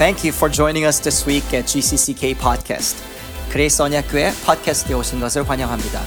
[0.00, 3.04] Thank you for joining us this week at GCCK Podcast.
[3.50, 6.00] 그레이스 언약교회 팟캐스트에 오신 것을 환영합니다.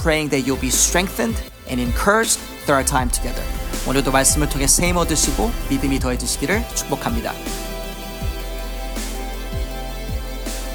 [0.00, 1.36] Praying that you'll be strengthened
[1.68, 3.44] and encouraged through our time together.
[3.86, 7.34] 오늘도 말씀을 통해 세임 얻으시고 믿음이 더해지시기를 축복합니다.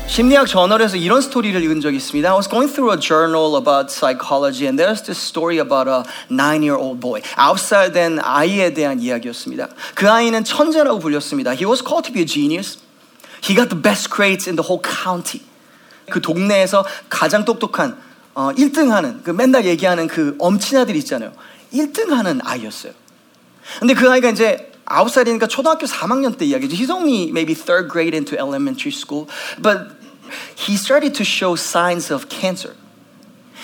[0.09, 2.27] 심리학 저널에서 이런 스토리를 읽은 적이 있습니다.
[2.27, 6.01] I was going through a journal about psychology and there's this story about a
[6.31, 7.21] nine-year-old boy.
[7.35, 9.69] 아홉 살된 아이에 대한 이야기였습니다.
[9.93, 11.51] 그 아이는 천재라고 불렸습니다.
[11.51, 12.79] He was called to be a genius.
[13.43, 15.45] He got the best grades in the whole county.
[16.09, 17.95] 그 동네에서 가장 똑똑한
[18.33, 21.33] 어, 1등하는 그 맨날 얘기하는 그 엄친아들 있잖아요.
[21.71, 22.93] 1등하는 아이였어요.
[23.77, 26.75] 근데 그 아이가 이제 아홉 살이니까 초등학교 3학년 때 이야기죠.
[26.75, 29.27] He's only maybe third grade into elementary school,
[29.61, 29.98] but
[30.55, 32.75] he started to show signs of cancer.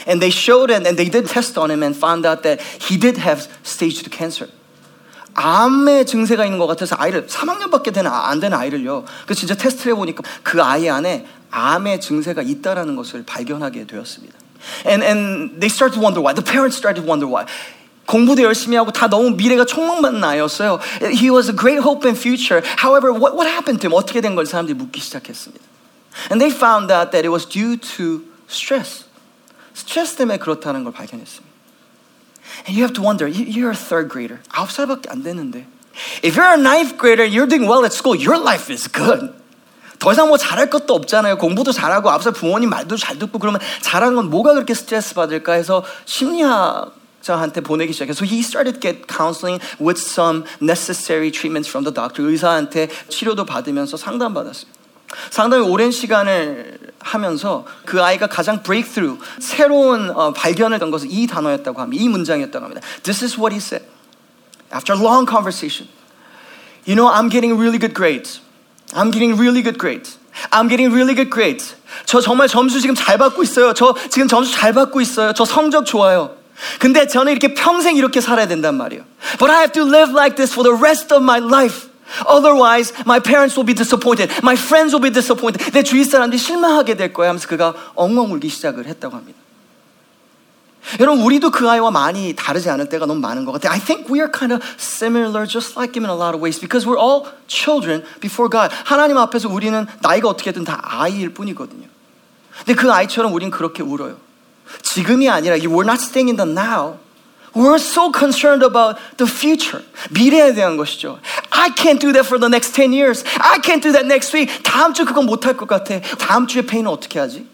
[0.07, 2.97] And they showed and, and they did test on him and found out that he
[2.97, 4.49] did have stage 2 cancer.
[5.35, 9.03] 암의 증세가 있는 것 같아서 아이를 3학년밖에 되는, 안 되는 아이를요.
[9.25, 14.33] 그 진짜 테스트를 해보니까 그 아이 안에 암의 증세가 있다라는 것을 발견하게 되었습니다.
[14.87, 16.33] And, and they started to wonder why.
[16.33, 17.45] The parents started to wonder why.
[18.05, 20.79] 공부도 열심히 하고 다 너무 미래가 촉망받는 아이였어요.
[21.01, 22.61] He was a great hope and future.
[22.77, 23.93] However, what, what happened to him?
[23.93, 25.74] 어떻게 된 걸 사람들이 묻기 시작했습니다.
[26.30, 29.04] And they found out that it was due to stress.
[29.74, 31.48] 스트레스 때문에 그렇다는 걸 발견했습니다.
[32.66, 34.40] And you have to wonder, you're a third grader.
[34.50, 35.66] 아홉 살밖에 안 되는데.
[36.24, 39.32] If you're a ninth grader, you're doing well at school, your life is good.
[39.98, 41.36] 더 이상 뭐 잘할 것도 없잖아요.
[41.36, 45.52] 공부도 잘하고 아홉 살 부모님 말도 잘 듣고 그러면 잘하는 건 뭐가 그렇게 스트레스 받을까
[45.52, 51.84] 해서 심리학자한테 보내기 시작해서 So he started to get counseling with some necessary treatments from
[51.84, 52.26] the doctor.
[52.26, 54.80] 의사한테 치료도 받으면서 상담받았어요.
[55.29, 61.79] 상당히 오랜 시간을 하면서 그 아이가 가장 breakthrough, 새로운 어, 발견을 한 것은 이 단어였다고
[61.79, 62.03] 합니다.
[62.03, 62.81] 이 문장이었다고 합니다.
[63.03, 63.85] This is what he said.
[64.73, 65.87] After a long conversation.
[66.85, 68.41] You know, I'm getting really good grades.
[68.93, 70.17] I'm getting really good grades.
[70.51, 71.75] I'm getting really good grades.
[72.05, 73.73] 저 정말 점수 지금 잘 받고 있어요.
[73.73, 75.33] 저 지금 점수 잘 받고 있어요.
[75.33, 76.35] 저 성적 좋아요.
[76.79, 79.03] 근데 저는 이렇게 평생 이렇게 살아야 된단 말이에요.
[79.37, 81.89] But I have to live like this for the rest of my life.
[82.27, 84.31] Otherwise, my parents will be disappointed.
[84.41, 85.71] My friends will be disappointed.
[85.71, 89.39] 내 주위 사람들이 실망하게 될 거야 하면서 그가 엉엉 울기 시작을 했다고 합니다.
[90.99, 93.73] 여러분, 우리도 그 아이와 많이 다르지 않을 때가 너무 많은 것 같아요.
[93.73, 96.59] I think we are kind of similar, just like him in a lot of ways,
[96.59, 98.69] because we're all children before God.
[98.85, 101.87] 하나님 앞에서 우리는 나이가 어떻게든 다 아이일 뿐이거든요.
[102.59, 104.17] 근데 그 아이처럼 우린 그렇게 울어요.
[104.83, 106.99] 지금이 아니라, we're not staying in the now.
[107.54, 109.82] We're so concerned about the future.
[110.10, 111.18] 미래에 대한 것이죠.
[111.50, 113.24] I can't do that for the next 10 years.
[113.40, 114.62] I can't do that next week.
[114.62, 116.00] 다음 주 그건 못할 것 같아.
[116.18, 117.46] 다음 주에 페인은 어떻게 하지?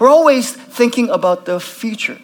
[0.00, 2.18] We're always thinking about the future.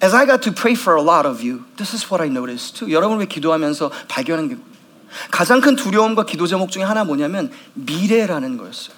[0.00, 2.78] As I got to pray for a lot of you, this is what I noticed
[2.78, 2.92] too.
[2.92, 4.56] 여러분을 기도하면서 발견한 게
[5.30, 8.94] 가장 큰 두려움과 기도 제목 중에 하나 뭐냐면 미래라는 거였어요.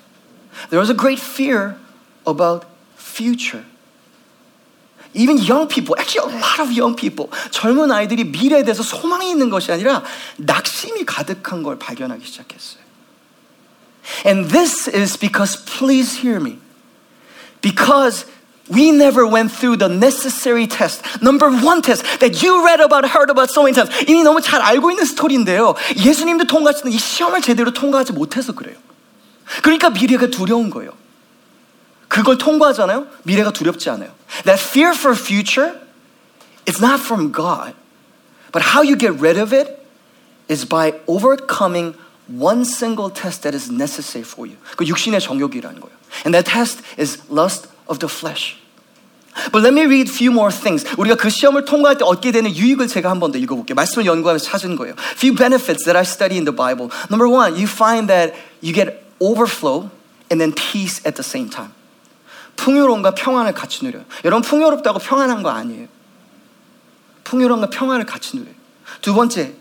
[0.70, 1.76] There was a great fear
[2.26, 2.66] about
[2.98, 3.64] future.
[5.15, 9.49] Even young people, actually a lot of young people, 젊은 아이들이 미래에 대해서 소망이 있는
[9.49, 10.03] 것이 아니라
[10.37, 12.83] 낙심이 가득한 걸 발견하기 시작했어요.
[14.25, 16.59] And this is because, please hear me,
[17.61, 18.25] because
[18.69, 21.01] we never went through the necessary test.
[21.21, 23.89] Number one test that you read about, heard about so many times.
[24.07, 25.75] 이미 너무 잘 알고 있는 스토리인데요.
[25.95, 28.75] 예수님도 통과하시는 이 시험을 제대로 통과하지 못해서 그래요.
[29.61, 30.91] 그러니까 미래가 두려운 거예요.
[32.14, 33.06] 그걸 통과하잖아요.
[33.22, 34.10] 미래가 두렵지 않아요.
[34.44, 35.78] That fear for future
[36.68, 37.74] is not from God.
[38.52, 39.78] But how you get rid of it
[40.50, 41.94] is by overcoming
[42.26, 44.56] one single test that is necessary for you.
[44.76, 45.94] 그 육신의 정욕이라는 거예요.
[46.26, 48.58] And that test is lust of the flesh.
[49.52, 50.84] But let me read a few more things.
[50.98, 53.76] 우리가 그 시험을 통과할 때 얻게 되는 유익을 제가 한 번 더 읽어볼게요.
[53.76, 54.94] 말씀을 연구하면서 찾은 거예요.
[55.14, 56.90] Few benefits that I study in the Bible.
[57.08, 59.90] Number one, you find that you get overflow
[60.28, 61.70] and then peace at the same time.
[62.55, 64.05] 풍요로움과 평안을 같이 누려요.
[64.23, 65.87] 여러분 풍요롭다고 평안한 거 아니에요.
[67.23, 68.53] 풍요로움과 평안을 같이 누려요.
[69.01, 69.53] 두 번째,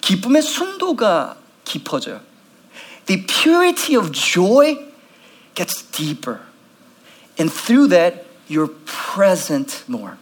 [0.00, 2.20] 기쁨의 순도가 깊어져요.
[3.06, 4.78] The purity of joy
[5.54, 6.40] gets deeper.
[7.38, 10.16] And through that, you're present more.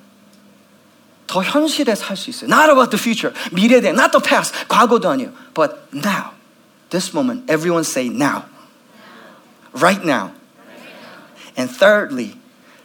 [1.26, 2.48] 더 현실에 살 수 있어요.
[2.48, 3.34] Not about the future.
[3.52, 4.54] 미래에 대한, not the past.
[4.68, 5.32] 과거도 아니에요.
[5.54, 6.32] But now.
[6.90, 7.50] This moment.
[7.50, 8.44] Everyone say now.
[9.72, 10.32] Right now.
[11.57, 12.35] And thirdly,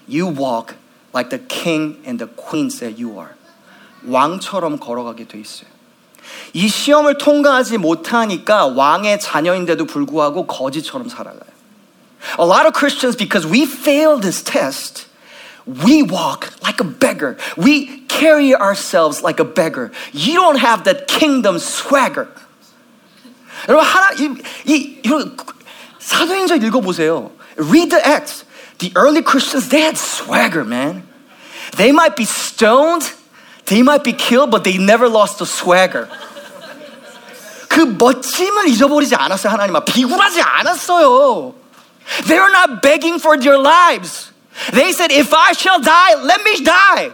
[0.06, 0.74] you walk
[1.12, 3.34] like the king and the queen that you are.
[4.06, 5.68] 왕처럼 걸어가게 돼 있어요.
[6.52, 11.54] 이 시험을 통과하지 못하니까 왕의 자녀인데도 불구하고 거지처럼 살아가요.
[12.38, 15.06] A lot of Christians, because we fail this test,
[15.66, 17.36] we walk like a beggar.
[17.56, 19.92] We carry ourselves like a beggar.
[20.12, 22.28] You don't have that kingdom swagger.
[23.68, 25.36] 여러분 하나 이, 이 이런
[25.98, 27.30] 사도행전 읽어보세요.
[27.56, 28.44] Read the Acts.
[28.78, 31.06] The early Christians they had swagger, man.
[31.76, 33.12] They might be stoned,
[33.66, 36.08] they might be killed, but they never lost the swagger.
[37.68, 39.84] 그 멋짐을 잊어버리지 않았어요 하나님.
[39.84, 41.54] 비굴하지 않았어요.
[42.26, 44.30] They were not begging for their lives.
[44.72, 47.10] They said, if I shall die, let me die.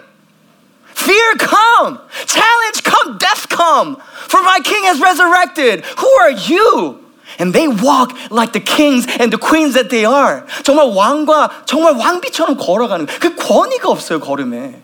[0.94, 3.96] Fear come, challenge come, death come.
[4.28, 5.84] For my king has resurrected.
[5.98, 7.00] Who are you?
[7.38, 10.42] And they walk like the kings and the queens that they are.
[10.62, 14.82] 정말 왕과 정말 왕비처럼 걸어가는 그 권위가 없어요 걸음에.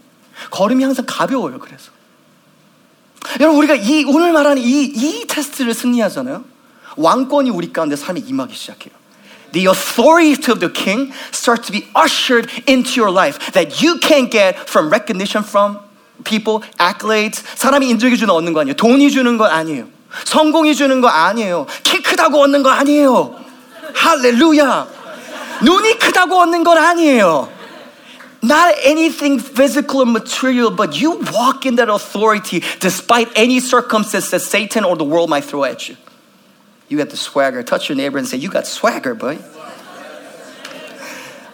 [0.50, 1.58] 걸음이 항상 가벼워요.
[1.58, 1.91] 그래서
[3.41, 6.44] 여러분 우리가 이 오늘 말하는 이, 이 테스트를 승리하잖아요.
[6.97, 8.94] 왕권이 우리 가운데 삶에 임하기 시작해요.
[9.53, 14.31] The authority of the king starts to be ushered into your life that you can't
[14.31, 15.79] get from recognition from
[16.25, 17.43] people, accolades.
[17.55, 18.75] 사람이 인정해 주는 얻는 거 아니에요.
[18.76, 19.87] 돈이 주는 거 아니에요.
[20.25, 21.67] 성공이 주는 거 아니에요.
[21.82, 23.35] 키 크다고 얻는 거 아니에요.
[23.94, 24.87] 할렐루야.
[25.62, 27.56] 눈이 크다고 얻는 건 아니에요.
[28.43, 34.41] Not anything physical or material, but you walk in that authority despite any circumstance that
[34.41, 35.97] Satan or the world might throw at you.
[36.88, 37.62] You got the swagger.
[37.62, 39.38] Touch your neighbor and say, You got swagger, boy.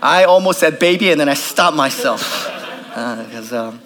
[0.03, 2.51] I almost said baby and then I stopped myself.
[2.89, 3.81] Because uh, um,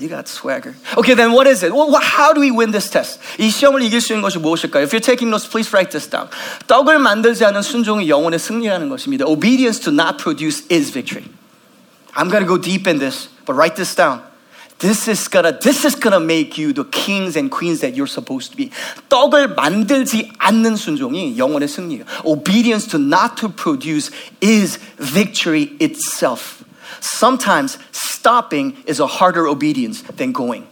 [0.00, 0.74] you got swagger.
[0.96, 1.72] Okay, then what is it?
[1.72, 3.18] Well, how do we win this test?
[3.38, 4.82] 이 시험을 이길 수 있는 것이 무엇일까요?
[4.82, 6.28] If you're taking notes, please write this down.
[6.66, 9.24] 떡을 만들지 않은 순종이 영혼의 승리라는 것입니다.
[9.26, 11.24] Obedience to not produce is victory.
[12.14, 14.22] I'm going to go deep in this, but write this down.
[14.78, 18.50] This is gonna, this is gonna make you the kings and queens that you're supposed
[18.50, 18.70] to be.
[19.08, 22.04] 떡을 만들지 않는 순종이 영혼의 승리예요.
[22.26, 24.10] Obedience to not to produce
[24.42, 26.59] is victory itself.
[26.99, 30.67] Sometimes stopping is a harder obedience than going.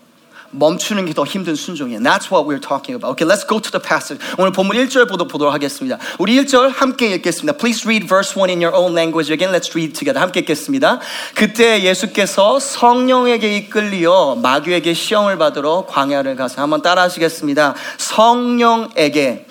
[0.51, 2.01] 멈추는 게 더 힘든 순종이에요.
[2.01, 3.13] That's what we're talking about.
[3.13, 4.17] Okay, let's go to the passage.
[4.37, 5.99] 오늘 본문 1절 보도록 하겠습니다.
[6.17, 7.57] 우리 1절 함께 읽겠습니다.
[7.57, 9.53] Please read verse 1 in your own language again.
[9.53, 10.19] Let's read together.
[10.19, 10.99] 함께 읽겠습니다.
[11.35, 17.75] 그때 예수께서 성령에게 이끌리어 마귀에게 시험을 받으러 광야를 가서 한번 따라 하시겠습니다.
[17.97, 19.45] 성령에게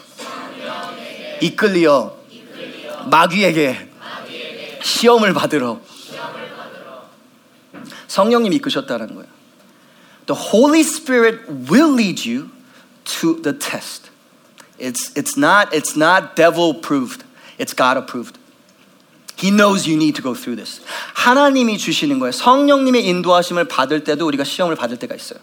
[1.40, 2.16] 이끌리어
[3.06, 3.88] 마귀에게
[4.82, 5.78] 시험을 받으러
[8.07, 9.27] 성령님 이끄셨다는 거예요.
[10.25, 12.49] The Holy Spirit will lead you
[13.19, 14.09] to the test.
[14.79, 17.23] It's, it's, not, it's not devil approved,
[17.57, 18.37] it's God approved.
[19.35, 20.81] He knows you need to go through this.
[21.15, 22.31] 하나님이 주시는 거예요.
[22.31, 25.39] 성령님의 인도하심을 받을 때도 우리가 시험을 받을 때가 있어요.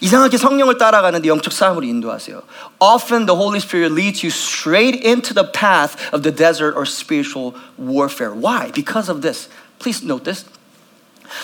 [0.00, 2.42] 이상하게 성령을 따라가는데 영적 싸움으로 인도하세요.
[2.80, 7.54] Often the Holy Spirit leads you straight into the path of the desert or spiritual
[7.78, 8.32] warfare.
[8.32, 8.70] Why?
[8.72, 9.48] Because of this.
[9.78, 10.44] Please note this.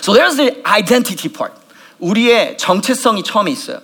[0.02, 1.54] So there's the identity part.
[1.98, 3.80] 우리의 정체성이 처음에 있어요.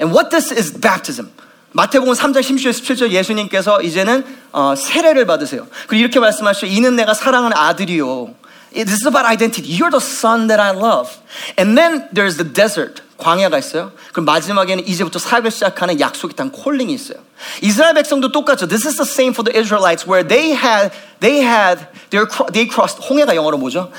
[0.00, 1.30] And what this is baptism.
[1.72, 5.66] 마태복음 3장 16절 17절 예수님께서 이제는 어, 세례를 받으세요.
[5.86, 6.66] 그리고 이렇게 말씀하시죠.
[6.66, 8.34] 이는 내가 사랑하는 아들이요.
[8.72, 9.78] This is about identity.
[9.78, 11.18] You're the son that I love.
[11.58, 13.02] And then there's the desert.
[13.18, 13.92] 광야가 있어요.
[14.12, 17.18] 그럼 마지막에는 이제부터 사역을 시작하는 약속이 단 콜링이 있어요.
[17.62, 18.68] 이스라엘 백성도 똑같죠.
[18.68, 20.90] This is the same for the Israelites where they had
[21.20, 21.86] they had
[22.52, 23.90] they crossed 홍해가 영어로 뭐죠?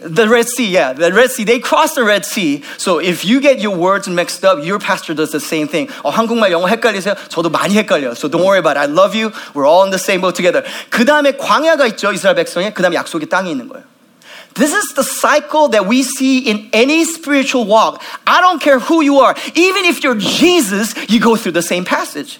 [0.00, 1.44] The Red Sea, yeah, the Red Sea.
[1.44, 2.62] They crossed the Red Sea.
[2.76, 5.88] So if you get your words mixed up, your pastor does the same thing.
[6.04, 7.14] 어, 한국말, 영어 헷갈리세요?
[7.28, 8.14] 저도 많이 헷갈려요.
[8.14, 8.80] So don't worry about it.
[8.80, 9.32] I love you.
[9.54, 10.62] We're all in the same boat together.
[10.90, 12.74] 그 다음에 광야가 있죠, 이스라엘 백성에.
[12.74, 13.84] 그 다음에 약속의 땅이 있는 거예요.
[14.52, 18.02] This is the cycle that we see in any spiritual walk.
[18.26, 19.34] I don't care who you are.
[19.54, 22.38] Even if you're Jesus, you go through the same passage.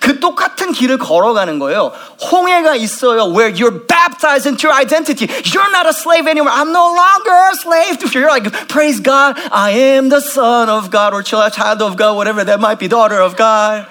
[0.00, 1.92] 그 똑같은 길을 걸어가는 거예요.
[2.30, 3.32] 홍해가 있어요.
[3.32, 5.26] Where you're baptized into your identity.
[5.44, 6.52] You're not a slave anymore.
[6.52, 8.00] I'm no longer a slave.
[8.14, 9.36] You're like, praise God.
[9.50, 13.20] I am the son of God or child of God, whatever that might be, daughter
[13.20, 13.86] of God.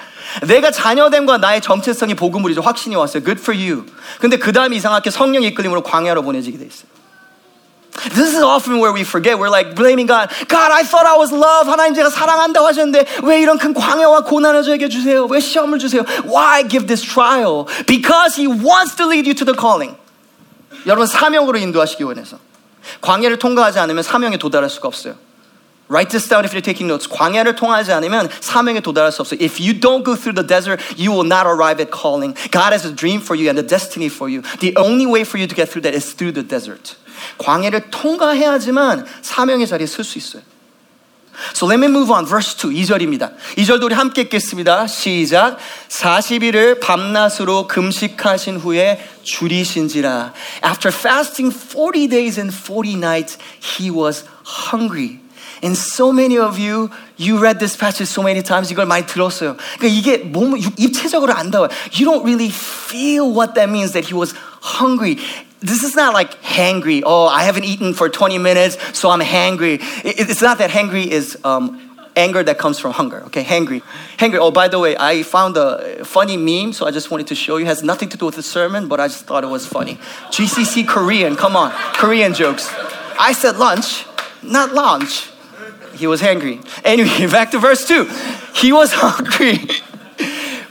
[0.47, 3.23] 내가 자녀됨과 나의 정체성이 복음으로 확신이 왔어요.
[3.23, 3.85] Good for you.
[4.19, 6.92] 근데 그 다음에 이상하게 성령 이끌림으로 광야로 보내지게 돼 있어요.
[8.14, 9.38] This is often where we forget.
[9.38, 10.30] We're like blaming God.
[10.46, 11.68] God, I thought I was loved.
[11.68, 15.26] 하나님 제가 사랑한다고 하셨는데 왜 이런 큰 광야와 고난을 저에게 주세요?
[15.26, 16.04] 왜 시험을 주세요?
[16.24, 17.66] Why give this trial?
[17.86, 19.96] Because He wants to lead you to the calling.
[20.86, 22.38] 여러분 사명으로 인도하시기 원해서
[23.00, 25.14] 광야를 통과하지 않으면 사명에 도달할 수가 없어요.
[25.88, 27.08] Write this down if you're taking notes.
[27.08, 29.40] 광야를 통하지 않으면 사명에 도달할 수 없어요.
[29.40, 32.36] If you don't go through the desert, you will not arrive at calling.
[32.50, 34.42] God has a dream for you and a destiny for you.
[34.60, 36.96] The only way for you to get through that is through the desert.
[37.38, 40.42] 광야를 통과해야지만 사명의 자리에 설 수 있어요.
[41.54, 42.26] So let me move on.
[42.26, 43.32] Verse 2, 2절입니다.
[43.56, 44.86] 2절도 우리 함께 읽겠습니다.
[44.88, 45.56] 시작.
[45.88, 50.34] 40일을 밤낮으로 금식하신 후에 줄이신지라.
[50.66, 55.20] After fasting 40 days and 40 nights, he was hungry.
[55.62, 58.70] And so many of you, you read this passage so many times.
[58.70, 59.56] 이걸 많이 들었어요.
[59.78, 61.68] 그러니까 이게 몸 입체적으로 안 닿아요.
[61.92, 65.18] You don't really feel what that means that he was hungry.
[65.60, 67.02] This is not like hangry.
[67.04, 69.80] Oh, I haven't eaten for 20 minutes, so I'm hangry.
[70.04, 71.80] It's not that hangry is um,
[72.18, 73.22] anger that comes from hunger.
[73.26, 73.82] Okay, hangry.
[74.18, 74.38] Hangry.
[74.38, 77.56] Oh, by the way, I found a funny meme, so I just wanted to show
[77.56, 77.64] you.
[77.64, 79.96] It has nothing to do with the sermon, but I just thought it was funny.
[80.30, 82.72] GCC Korean, come on, Korean jokes.
[83.18, 84.04] I said lunch,
[84.42, 85.30] not lunch.
[85.94, 86.60] He was hungry.
[86.84, 88.08] Anyway, back to verse 2.
[88.54, 89.66] He was hungry.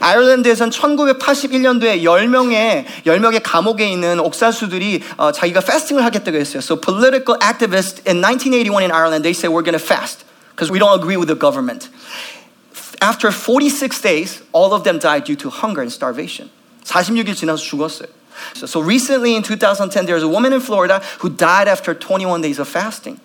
[0.00, 6.62] 아일랜드에선 1981년도에 10명의 10명의 감옥에 있는 옥사수들이 어, 자기가 패스팅을 하겠다고 했어요.
[6.62, 10.24] So political activists in 1981 in Ireland they said we're going to fast
[10.54, 11.90] because we don't agree with the government.
[13.00, 16.50] After 46 days, all of them died due to hunger and starvation.
[16.84, 18.08] 46일 지나서 죽었어요.
[18.54, 22.58] So, so recently in 2010 there's a woman in Florida who died after 21 days
[22.58, 23.20] of fasting.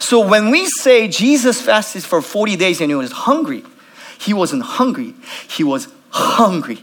[0.00, 3.64] So when we say Jesus fasted for 40 days and he was hungry,
[4.18, 5.14] he wasn't hungry.
[5.48, 6.82] He was hungry.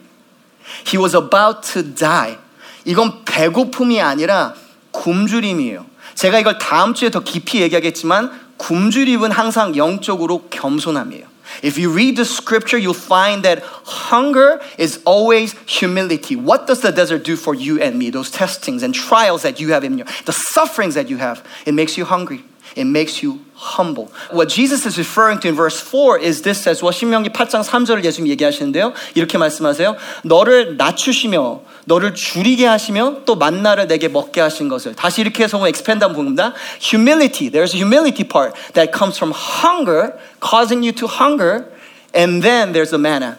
[0.86, 2.38] He was about to die.
[2.86, 4.54] 이건 배고픔이 아니라
[4.92, 5.86] 굶주림이에요.
[6.16, 11.34] 제가 이걸 다음 주에 더 깊이 얘기하겠지만 굶주림은 항상 영적으로 겸손함이에요.
[11.62, 16.36] If you read the scripture, you'll find that hunger is always humility.
[16.36, 18.10] What does the desert do for you and me?
[18.10, 21.74] Those testings and trials that you have in you, the sufferings that you have, it
[21.74, 22.44] makes you hungry.
[22.78, 24.12] It makes you humble.
[24.32, 28.04] What Jesus is referring to in verse 4 is this says, 뭐 신명기 8장 3절을
[28.04, 28.94] 예수님 얘기하시는데요.
[29.16, 29.96] 이렇게 말씀하세요.
[30.24, 36.14] 너를 낮추시며 너를 줄이게 하시며 또 만나를 내게 먹게 하신 것을 다시 이렇게 해서 expand한
[36.14, 36.54] 부분입니다.
[36.82, 37.52] Humility.
[37.52, 41.70] There's a humility part that comes from hunger, causing you to hunger,
[42.16, 43.38] and then there's the manna.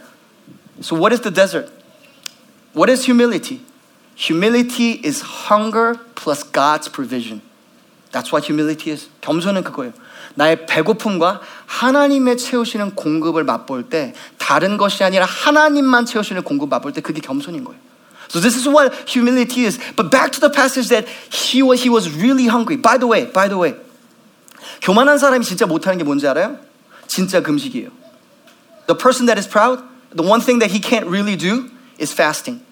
[0.81, 1.71] So what is the desert?
[2.73, 3.63] What is humility?
[4.17, 7.43] Humility is hunger plus God's provision.
[8.12, 9.10] That's what humility is.
[9.22, 9.94] 겸손은 그거예요.
[10.36, 17.02] 나의 배고픔과 하나님의 채우시는 공급을 맛볼 때 다른 것이 아니라 하나님만 채우시는 공급 맛볼 때
[17.02, 17.80] 그게 겸손인 거예요.
[18.30, 19.80] So this is what humility is.
[19.96, 22.78] But back to the passage that he was, he was really hungry.
[22.78, 23.76] By the way, by the way.
[24.82, 26.58] 교만한 사람이 진짜 못하는 게 뭔지 알아요?
[27.08, 27.90] 진짜 금식이에요.
[28.88, 29.84] The person that is proud,
[30.16, 32.64] the one thing that he can't really do is fasting.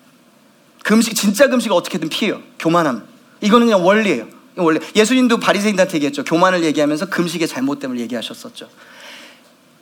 [0.83, 2.41] 금식, 진짜 금식 어떻게든 피해요.
[2.59, 3.07] 교만함.
[3.41, 4.36] 이거는 그냥 원리예요.
[4.57, 6.23] 원래 예수님도 바리새인한테 얘기했죠.
[6.23, 8.69] 교만을 얘기하면서 금식의 잘못됨을 얘기하셨었죠.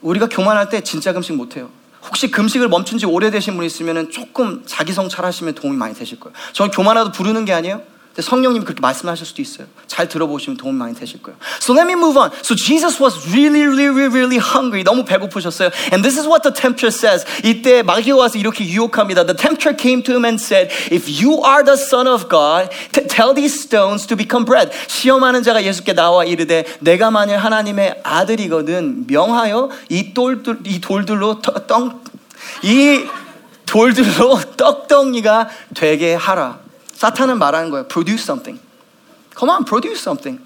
[0.01, 1.69] 우리가 교만할 때 진짜 금식 못해요.
[2.03, 6.35] 혹시 금식을 멈춘 지 오래되신 분 있으면 조금 자기 성찰하시면 도움이 많이 되실 거예요.
[6.53, 7.81] 저는 교만하도 부르는 게 아니에요.
[8.15, 9.67] 근데 성령님이 그렇게 말씀하실 수도 있어요.
[9.87, 11.37] 잘 들어보시면 도움 많이 되실 거예요.
[11.61, 12.31] So let me move on.
[12.41, 14.83] So Jesus was really, really, really hungry.
[14.83, 15.69] 너무 배고프셨어요.
[15.91, 17.25] And this is what the tempter says.
[17.43, 19.25] 이때 마귀가 와서 이렇게 유혹합니다.
[19.25, 22.71] The tempter came to him and said, If you are the son of God,
[23.11, 24.71] tell these stones to become bread.
[24.87, 32.05] 시험하는 자가 예수께 나와 이르되 내가 만일 하나님의 아들이거든 명하여 이 돌들 이 돌들로 떡
[32.63, 33.05] 이
[33.65, 36.64] 돌들로 떡덩이가 되게 하라.
[36.95, 37.87] 사탄은 말하는 거예요.
[37.87, 38.59] Produce something.
[39.37, 40.41] Come on, produce something.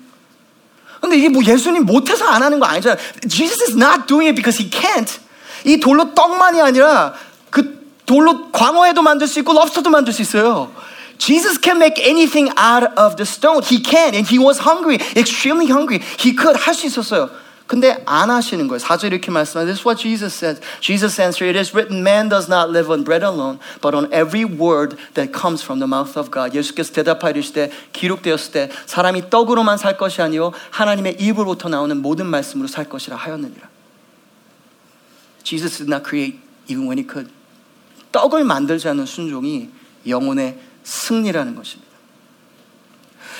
[1.00, 3.00] 근데 이게 뭐 예수님 못해서 안 하는 거 아니잖아요.
[3.30, 5.20] Jesus is not doing it because he can't.
[5.64, 7.14] 이 돌로 떡만이 아니라
[7.50, 10.72] 그 돌로 광어회도 만들 수 있고 럽스터도 만들 수 있어요.
[11.18, 13.62] Jesus can make anything out of the stone.
[13.62, 16.00] He can, and he was hungry, extremely hungry.
[16.18, 17.30] He could 할 수 있었어요.
[17.70, 18.80] 근데 안 하시는 거예요.
[18.80, 19.68] 4절 이렇게 말씀하세요.
[19.68, 20.60] This is what Jesus says.
[20.82, 24.44] Jesus answered, It is written, man does not live on bread alone, but on every
[24.44, 26.58] word that comes from the mouth of God.
[26.58, 32.68] 예수께서 대답하실 때 기록되었을 때 사람이 떡으로만 살 것이 아니요 하나님의 입으로부터 나오는 모든 말씀으로
[32.68, 33.70] 살 것이라 하였느니라.
[35.44, 37.32] Jesus did not create even when he could.
[38.12, 39.70] 떡을 만들지 않는 순종이
[40.08, 41.89] 영혼의 승리라는 것입니다.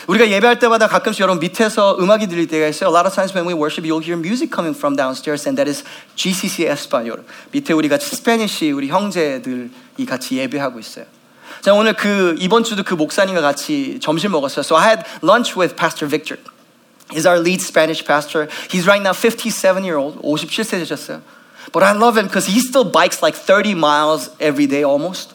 [0.09, 2.91] 우리가 예배할 때마다 가끔씩 여러분 밑에서 음악이 들릴 때가 있어요.
[2.91, 5.69] A lot of times when we worship, you'll hear music coming from downstairs, and that
[5.69, 5.85] is
[6.17, 7.25] GCC Español.
[7.53, 9.71] 밑에 우리가 스페니시 우리 형제들이
[10.07, 11.07] 같이 예배하고 있어요.
[11.61, 14.61] 자 오늘 그 이번 주도 그 목사님과 같이 점심 먹었어요.
[14.61, 16.39] So I had lunch with Pastor Victor.
[17.11, 18.49] He's our lead Spanish pastor.
[18.71, 20.21] He's right now 57 year old.
[20.23, 21.23] 57세 되셨어요.
[21.73, 25.33] But I love him because he still bikes like 30 miles every day almost.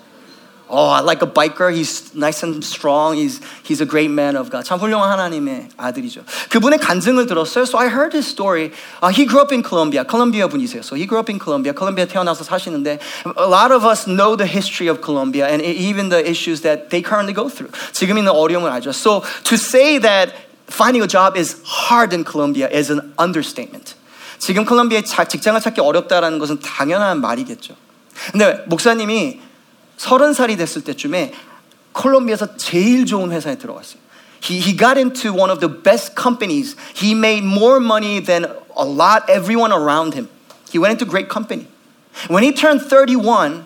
[0.72, 1.74] Oh, I like a biker.
[1.74, 3.16] He's nice and strong.
[3.16, 4.66] He's, he's a great man of God.
[4.66, 6.22] 참 훌륭한 하나님의 아들이죠.
[6.50, 7.66] 그분의 간증을 들었어요.
[7.66, 8.72] So I heard his story.
[9.02, 10.04] Uh, he grew up in Colombia.
[10.04, 10.84] 콜롬비아 분이세요.
[10.84, 11.74] So he grew up in Colombia.
[11.74, 13.00] 콜롬비아 태어나서 사시는데
[13.36, 17.02] a lot of us know the history of Colombia and even the issues that they
[17.02, 17.74] currently go through.
[17.92, 18.94] 지금 있는 어려움을 알죠.
[18.94, 20.36] So to say that
[20.70, 23.96] finding a job is hard in Colombia is an understatement.
[24.38, 27.74] 지금 콜롬비아에 직장을 찾기 어렵다라는 것은 당연한 말이겠죠.
[28.32, 29.43] 근데 목사님이
[29.98, 31.34] 서른 살이 됐을 때쯤에
[31.92, 34.00] 콜롬비아에서 제일 좋은 회사에 들어갔어요.
[34.42, 36.76] He, he got into one of the best companies.
[36.96, 38.46] He made more money than
[38.78, 40.30] a lot, everyone around him.
[40.72, 41.68] He went into great company.
[42.30, 43.66] When he turned 31,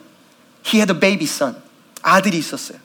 [0.64, 1.56] he had a baby son.
[2.02, 2.80] 아들이 있었어요.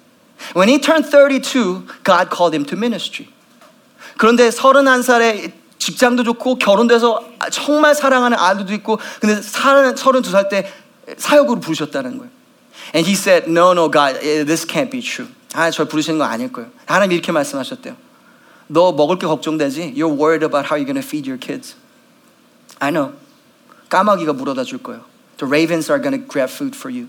[0.55, 3.33] When he turned 32, God called him to ministry.
[4.19, 10.71] 그런데 31살에 직장도 좋고 결혼돼서 정말 사랑하는 아들도 있고 근데 32살 때
[11.17, 12.31] 사역으로 부르셨다는 거예요.
[12.95, 15.29] And he said, no, no, God, this can't be true.
[15.53, 16.71] 하나님 절 부르시는 거 아닐 거예요.
[16.87, 17.97] 하나님 이렇게 말씀하셨대요.
[18.69, 19.95] 너 먹을 게 걱정되지?
[19.97, 21.75] You're worried about how you're going to feed your kids.
[22.81, 23.15] I know.
[23.89, 25.05] 까마귀가 물어다 줄 거예요.
[25.39, 27.09] The ravens are going to grab food for you.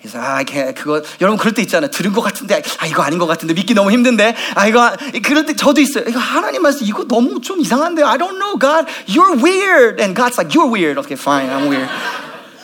[0.00, 0.42] 그래서 아,
[0.74, 1.90] 그거 여러분 그럴 때 있잖아요.
[1.90, 5.56] 들은 것 같은데 아 이거 아닌 것 같은데 믿기 너무 힘든데 아 이거 그럴 때
[5.56, 6.04] 저도 있어요.
[6.06, 10.38] 이거 하나님 말씀 이거 너무 좀 이상한데 I don't know God you're weird and God's
[10.38, 10.98] like you're weird.
[10.98, 11.88] Okay fine I'm weird.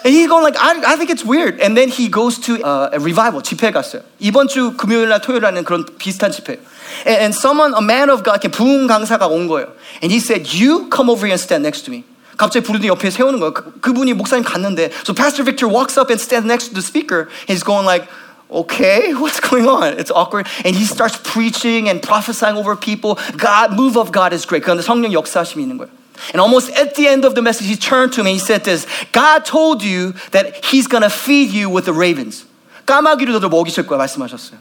[0.07, 1.61] And he going like I, I think it's weird.
[1.61, 4.03] And then he goes to uh, a revival 집회 갔어요.
[4.21, 6.59] 이번 주 금요일 날 토요일 날은 그런 비슷한 집회.
[7.07, 9.69] And, and someone a man of God 부흥 강사가 온 거예요.
[10.03, 12.05] And he said you come over here and stand next to me.
[12.37, 13.55] 갑자기 부르더니 옆에 세우는 거예요.
[13.55, 17.29] 그, 그분이 목사님 갔는데 so Pastor Victor walks up and stands next to the speaker.
[17.47, 18.09] He's going like
[18.53, 19.99] okay, what's going on?
[19.99, 20.47] It's awkward.
[20.65, 23.19] And he starts preaching and prophesying over people.
[23.37, 24.63] God, move of God is great.
[24.63, 25.91] 그런데 성령 역사심이 있는 거예요.
[26.33, 28.35] And almost at the end of the message, he turned to me.
[28.35, 32.47] He said this God told you that he's going to feed you with the ravens.
[32.87, 34.59] 까마귀로 너를 먹이실 거야, 말씀하셨어요.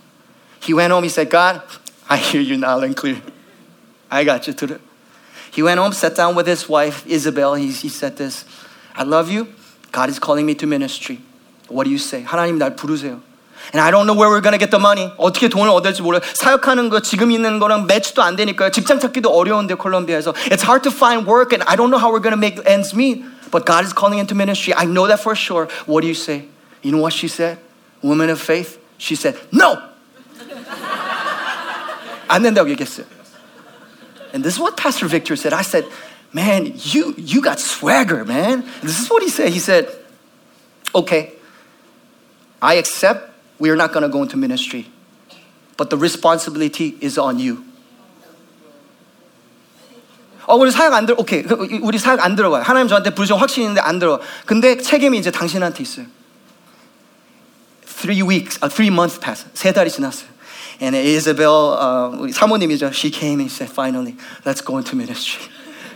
[0.63, 1.03] He went home.
[1.03, 1.61] He said, God,
[2.09, 3.21] I hear you loud and clear.
[4.09, 4.53] I got you.
[4.53, 4.79] To
[5.51, 7.55] He went home, sat down with his wife, Isabel.
[7.55, 8.45] He, he said this
[8.95, 9.47] I love you.
[9.91, 11.19] God is calling me to ministry.
[11.67, 12.23] What do you say?
[12.23, 13.21] 하나님 날 부르세요.
[13.73, 15.11] And I don't know where we're gonna get the money.
[15.17, 16.21] 어떻게 돈을 얻을지 몰라요.
[16.33, 18.71] 사역하는 거 지금 있는 거랑 매치도 안 되니까요.
[18.71, 20.33] 직장 찾기도 어려운데 콜롬비아에서.
[20.51, 23.23] It's hard to find work and I don't know how we're gonna make ends meet.
[23.51, 24.73] But God is calling into ministry.
[24.73, 25.67] I know that for sure.
[25.85, 26.45] What do you say?
[26.81, 27.59] You know what she said?
[28.01, 28.79] Woman of faith.
[28.97, 29.77] She said, No!
[32.27, 33.05] 안 된다고 얘기했어요.
[34.33, 35.53] And this is what Pastor Victor said.
[35.53, 35.85] I said,
[36.31, 38.63] Man, you, you got swagger, man.
[38.81, 39.49] This is what he said.
[39.49, 39.89] He said,
[40.95, 41.33] Okay,
[42.61, 44.87] I accept we are not going to go into ministry,
[45.77, 47.63] but the responsibility is on you.
[50.47, 51.43] 어, 우리 사역 안 들어, 오케이.
[51.81, 52.63] 우리 사역 안 들어가요.
[52.63, 54.19] 하나님 저한테 부르신 확신이 있는데 안 들어.
[54.45, 56.07] 근데 책임이 이제 당신한테 있어요.
[57.85, 59.47] Three weeks, uh, three months passed.
[59.53, 60.27] 세 달이 지났어요.
[60.81, 62.91] And Isabel, uh, 우리 사모님이죠.
[62.91, 65.47] She came and said, finally, let's go into ministry.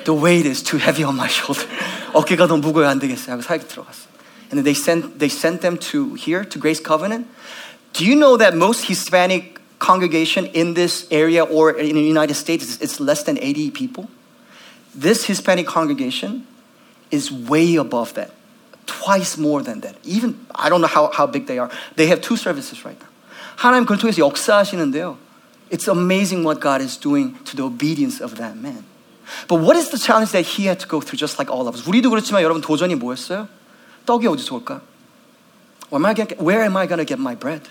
[0.05, 1.67] The weight is too heavy on my shoulder.
[2.13, 3.33] 어깨가 너무 무거워 안 되겠어요.
[3.33, 4.08] 하고 사역 들어갔어.
[4.51, 7.27] And they sent, they sent them to here, to Grace Covenant.
[7.93, 12.79] Do you know that most Hispanic congregation in this area or in the United States,
[12.81, 14.09] it's less than 80 people?
[14.93, 16.47] This Hispanic congregation
[17.11, 18.31] is way above that,
[18.85, 19.95] twice more than that.
[20.03, 21.69] Even, I don't know how, how big they are.
[21.95, 23.07] They have two services right now.
[23.57, 25.17] 하나님 그걸 통해서 역사하시는데요.
[25.69, 28.85] It's amazing what God is doing to the obedience of that man.
[29.47, 31.75] But what is the challenge that he had to go through just like all of
[31.75, 31.83] us?
[31.87, 33.47] 우리도 그렇지만 여러분 도전이 뭐였어요?
[34.05, 34.81] 떡이 어디서 올까?
[35.91, 37.69] Where am I gonna, where am I going to get my bread?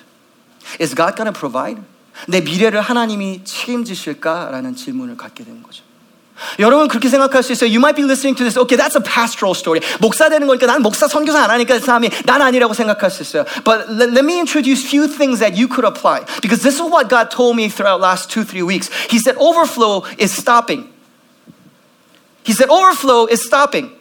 [0.79, 1.83] Is God going to provide?
[2.29, 5.83] 내 미래를 하나님이 책임지실까라는 질문을 갖게 되는 거죠.
[6.59, 7.71] 여러분 그렇게 생각할 수 있어요.
[7.71, 8.59] You might be listening to this.
[8.59, 9.81] Okay, that's a pastoral story.
[10.01, 13.45] 목사 되는 거니까 난 목사 선교사 안 하니까 그 사람이 난 아니라고 생각할 수 있어요.
[13.65, 17.09] But let, let me introduce few things that you could apply because this is what
[17.09, 18.91] God told me throughout last two three weeks.
[19.11, 20.91] He said overflow is stopping.
[22.43, 23.95] He said overflow is stopping.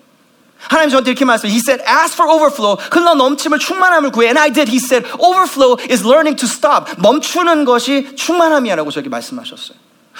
[0.70, 1.52] 하나님 저한테 이렇게 말씀해.
[1.52, 2.78] He said, ask for overflow.
[2.92, 4.28] 흘러 넘침을 충만함을 구해.
[4.28, 4.72] And I did.
[4.72, 6.90] He said, overflow is learning to stop.
[6.98, 9.78] 멈추는 것이 충만함이야라고 저기 말씀하셨어요.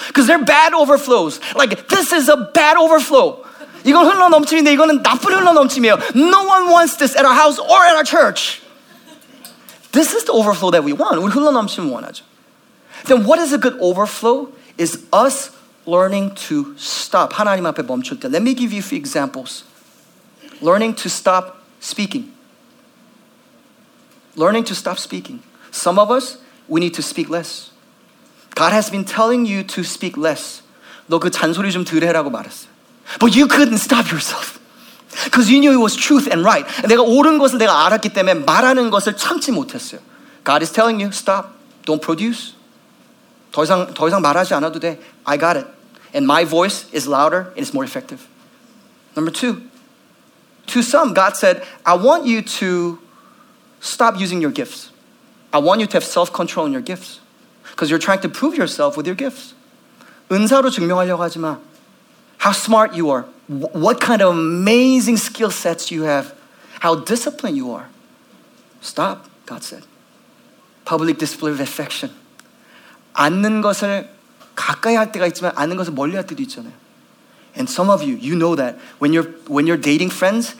[0.08, 1.40] Because they're bad overflows.
[1.54, 3.42] Like, this is a bad overflow.
[3.84, 5.98] 이건 흘러 넘침인데 이거는 나쁜 흘러 넘침이에요.
[6.14, 8.60] No one wants this at our house or at our church.
[9.92, 11.16] This is the overflow that we want.
[11.20, 12.24] 우리 흘러 넘침 원하죠.
[13.06, 14.48] Then what is a good overflow?
[14.76, 15.52] Is us
[15.86, 17.34] learning to stop.
[17.34, 18.28] 하나님 앞에 멈출 때.
[18.28, 19.64] Let me give you a few examples.
[20.60, 22.32] Learning to stop speaking.
[24.36, 25.42] Learning to stop speaking.
[25.70, 27.70] Some of us, we need to speak less.
[28.54, 30.62] God has been telling you to speak less.
[31.08, 32.70] 너 그 잔소리 좀 들으라고 말했어요.
[33.20, 34.58] But you couldn't stop yourself.
[35.24, 36.66] Because you knew it was truth and right.
[36.88, 40.00] 내가 옳은 것을 내가 알았기 때문에 말하는 것을 참지 못했어요.
[40.44, 41.48] God is telling you, stop.
[41.84, 42.54] Don't produce.
[43.52, 44.98] 더 이상, 더 이상 말하지 않아도 돼.
[45.24, 45.68] I got it.
[46.14, 48.26] And my voice is louder and it's more effective.
[49.16, 49.62] Number two,
[50.68, 52.98] to some, God said, I want you to
[53.80, 54.90] stop using your gifts.
[55.52, 57.20] I want you to have self control in your gifts.
[57.70, 59.54] Because you're trying to prove yourself with your gifts.
[60.30, 61.58] 은사로 증명하려고 하지 마.
[62.40, 63.24] How smart you are.
[63.48, 66.34] What kind of amazing skill sets you have.
[66.80, 67.88] How disciplined you are.
[68.80, 69.84] Stop, God said.
[70.84, 72.12] Public display of affection.
[73.14, 74.10] 앉는 것을
[74.54, 76.72] 가까이 할 때가 있지만 앉는 것을 멀리 할 때도 있잖아요.
[77.54, 80.54] And some of you, you know that when you're when you're dating friends,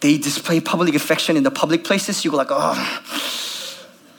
[0.00, 2.24] they display public affection in the public places.
[2.24, 2.74] You go like, oh,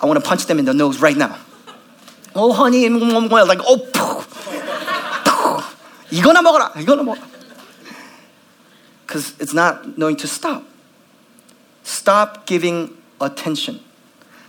[0.02, 1.38] I want to punch them in the nose right now.
[2.36, 5.63] Oh, honey, 뭐야, like, oh, 푸, 푸.
[6.12, 7.28] 이거나 먹어라, 이거나 먹어라.
[9.06, 10.63] Because it's not knowing to stop.
[11.84, 13.82] Stop giving attention.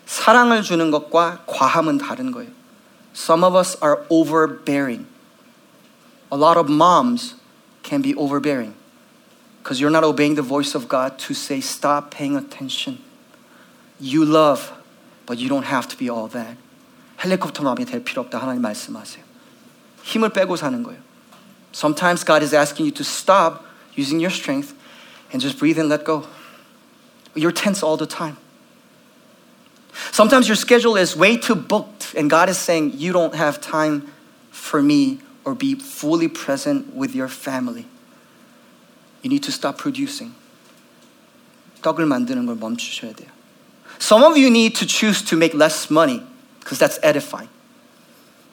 [0.07, 2.51] 사랑을 주는 것과 과함은 다른 거예요.
[3.14, 5.07] Some of us are overbearing.
[6.33, 7.35] A lot of moms
[7.83, 8.75] can be overbearing
[9.62, 12.99] because you're not obeying the voice of God to say, stop paying attention.
[13.99, 14.73] You love,
[15.27, 16.57] but you don't have to be all that.
[17.23, 18.40] 헬리콥터 마음이 될 필요 없다.
[18.40, 19.23] 하나님 말씀하세요.
[20.05, 20.99] 힘을 빼고 사는 거예요.
[21.73, 23.64] Sometimes God is asking you to stop
[23.96, 24.75] using your strength
[25.33, 26.27] and just breathe and let go.
[27.35, 28.38] You're tense all the time.
[30.11, 34.09] Sometimes your schedule is way too booked, and God is saying, You don't have time
[34.51, 37.87] for me or be fully present with your family.
[39.23, 40.35] You need to stop producing.
[41.83, 43.29] 떡을 만드는 걸 멈추셔야 돼요.
[43.99, 46.23] Some of you need to choose to make less money
[46.61, 47.51] because that's edifying.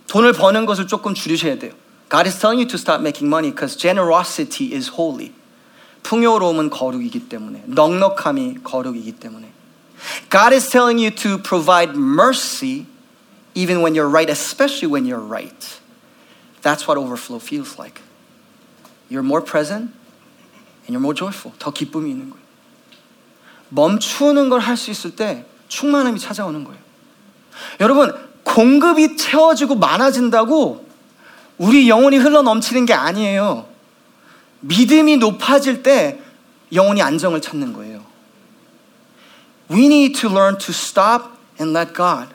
[0.08, 1.74] 돈을 버는 것을 조금 줄이셔야 돼요.
[2.10, 5.34] God is telling you to stop making money because generosity is holy.
[6.04, 9.52] 풍요로움은 거룩이기 때문에, 넉넉함이 거룩이기 때문에.
[10.30, 12.86] God is telling you to provide mercy
[13.56, 15.80] even when you're right, especially when you're right.
[16.63, 18.01] That's what overflow feels like.
[19.11, 19.91] You're more present
[20.87, 21.53] and you're more joyful.
[21.59, 22.43] 더 기쁨이 있는 거예요.
[23.71, 26.81] 멈추는 걸 할 수 있을 때 충만함이 찾아오는 거예요.
[27.81, 30.87] 여러분, 공급이 채워지고 많아진다고
[31.59, 33.69] 우리 영혼이 흘러 넘치는 게 아니에요.
[34.61, 36.21] 믿음이 높아질 때
[36.73, 38.05] 영혼이 안정을 찾는 거예요.
[39.71, 42.32] We need to learn to stop and let God.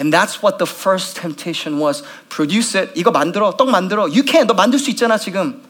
[0.00, 2.02] And that's what the first temptation was.
[2.28, 2.92] Produce it.
[2.94, 3.56] 이거 만들어.
[3.56, 4.08] 떡 만들어.
[4.08, 4.46] You can.
[4.46, 5.62] 너 만들 수 있잖아, 지금.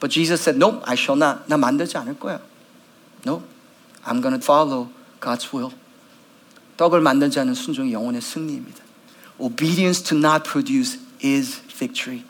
[0.00, 1.46] But Jesus said, Nope, I shall not.
[1.46, 2.40] 나 만들지 않을 거야.
[3.24, 3.44] Nope.
[4.04, 4.88] I'm going to follow
[5.20, 5.72] God's will.
[6.76, 8.82] 떡을 만들지 않은 순종이 영혼의 승리입니다.
[9.38, 12.24] Obedience to not produce is victory.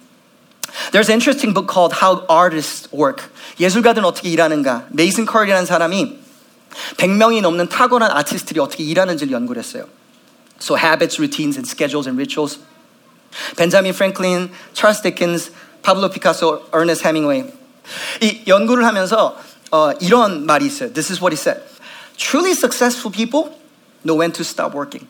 [0.93, 3.25] There's an interesting book called How Artists Work.
[3.61, 4.87] 예술가들은 어떻게 일하는가.
[4.91, 6.19] 메이슨 커리라는 사람이
[6.97, 9.87] 100명이 넘는 탁월한 아티스트들이 어떻게 일하는지를 연구를 했어요.
[10.60, 12.60] So, habits, routines, and schedules and rituals.
[13.58, 17.52] Benjamin Franklin, Charles Dickens, Pablo Picasso, Ernest Hemingway.
[18.22, 19.38] 이 연구를 하면서
[19.72, 20.94] 어, 이런 말이 있어요.
[20.94, 21.62] This is what he said.
[22.16, 23.58] Truly successful people
[24.04, 25.08] know when to stop working.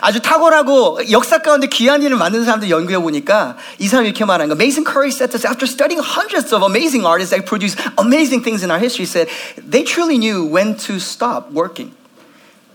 [0.00, 4.54] 아주 탁월하고 역사 가운데 귀한 일을 만든 사람들 연구해 보니까 이 사람이 이렇게 말하는 거.
[4.54, 8.70] Mason Currey said this after studying hundreds of amazing artists that produce amazing things in
[8.70, 9.06] our history.
[9.06, 9.28] Said
[9.58, 11.94] they truly knew when to stop working.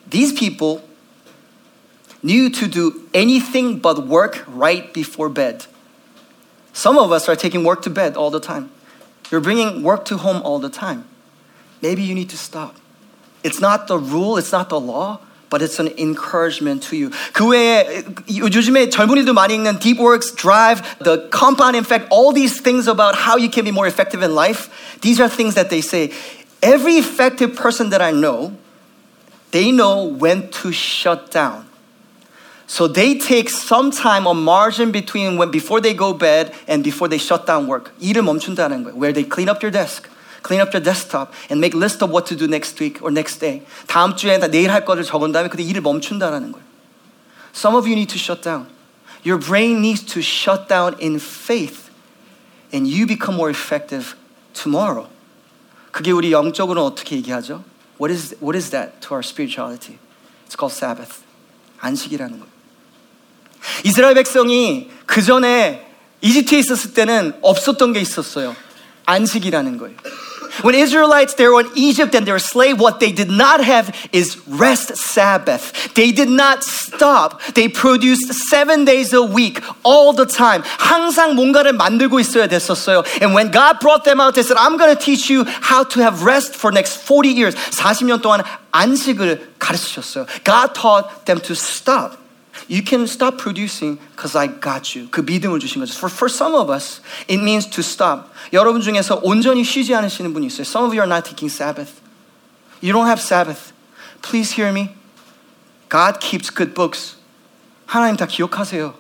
[0.10, 0.84] These people
[2.23, 5.67] knew to do anything but work right before bed.
[6.73, 8.71] Some of us are taking work to bed all the time.
[9.31, 11.05] You're bringing work to home all the time.
[11.83, 12.77] Maybe you need to stop.
[13.43, 17.11] It's not the rule, it's not the law, but it's an encouragement to you.
[17.33, 22.89] 그 외에 요즘에 젊은이들 많이 읽는 Deep Works, Drive, the Compound Effect, all these things
[22.89, 24.69] about how you can be more effective in life,
[25.01, 26.13] these are things that they say.
[26.63, 28.57] Every effective person that I know,
[29.53, 31.67] they know when to shut down.
[32.71, 37.09] So they take some time, a margin between when before they go bed and before
[37.09, 37.93] they shut down work.
[38.01, 38.95] 일을 멈춘다는 거예요.
[38.95, 40.09] Where they clean up your desk,
[40.43, 43.39] clean up your desktop, and make list of what to do next week or next
[43.39, 43.63] day.
[43.87, 46.67] 다음 주에 내일 할 거를 적은 다음에 그때 일을 멈춘다는 거예요.
[47.55, 48.67] Some of you need to shut down.
[49.25, 51.91] Your brain needs to shut down in faith,
[52.75, 54.17] and you become more effective
[54.55, 55.09] tomorrow.
[55.93, 57.63] 그게 우리 영적으로 어떻게 얘기하죠?
[57.99, 59.99] What is what is that to our spirituality?
[60.45, 61.23] It's called Sabbath.
[61.81, 62.50] 안식이라는 거예요.
[63.85, 65.87] 이스라엘 백성이 그 전에
[66.21, 68.55] 이집트에 있었을 때는 없었던 게 있었어요.
[69.05, 69.97] 안식이라는 거예요.
[70.65, 73.93] When Israelites they were in Egypt and they were slave, what they did not have
[74.13, 75.93] is rest Sabbath.
[75.95, 77.43] They did not stop.
[77.55, 80.63] They produced seven days a week, all the time.
[80.79, 83.05] 항상 뭔가를 만들고 있어야 됐었어요.
[83.21, 86.01] And when God brought them out, they said, I'm going to teach you how to
[86.01, 87.55] have rest for next 40 years.
[87.55, 90.27] 40년 동안 안식을 가르치셨어요.
[90.45, 92.17] God taught them to stop.
[92.71, 95.09] You can stop producing because I got you.
[95.11, 95.95] 그 믿음을 주신 거죠.
[95.95, 98.31] For, for some of us, it means to stop.
[98.53, 100.63] 여러분 중에서 온전히 쉬지 않으시는 분이 있어요.
[100.63, 102.01] Some of you are not taking Sabbath.
[102.83, 103.73] You don't have Sabbath.
[104.23, 104.97] Please hear me.
[105.89, 107.17] God keeps good books.
[107.87, 108.95] 하나님 다 기억하세요.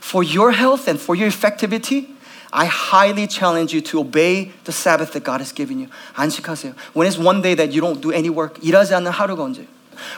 [0.00, 2.08] For your health and for your effectivity,
[2.52, 5.88] I highly challenge you to obey the Sabbath that God has given you.
[6.14, 6.74] 안식하세요.
[6.94, 8.58] When is one day that you don't do any work?
[8.62, 9.68] 일하지 않는 하루가 언제예요?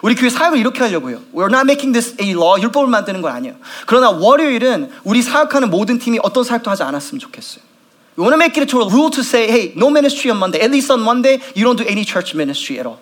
[0.03, 1.21] 우리 교회 사역을 이렇게 하려고 해요.
[1.35, 2.61] We're not making this a law.
[2.61, 3.57] 율법을 만드는 건 아니에요.
[3.87, 7.63] 그러나 월요일은 우리 사역하는 모든 팀이 어떤 사역도 하지 않았으면 좋겠어요.
[8.17, 10.63] We want to make it to a rule to say, hey, no ministry on Monday.
[10.63, 13.01] At least on Monday, you don't do any church ministry at all.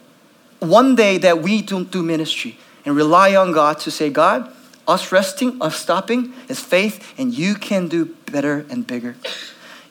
[0.61, 4.49] One day that we don't do ministry and rely on God to say, God,
[4.88, 9.15] us resting, us stopping is faith, and you can do better and bigger.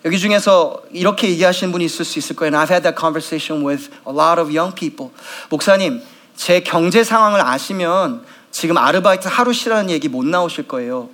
[0.04, 2.48] 여기 중에서 이렇게 얘기하시는 분이 있을 수 있을 거예요.
[2.48, 5.12] And I've had that conversation with a lot of young people.
[5.50, 6.02] 목사님,
[6.37, 11.11] 제 경제 상황을 아시면 지금 아르바이트 하루 쉬라는 얘기 못 나오실 거예요.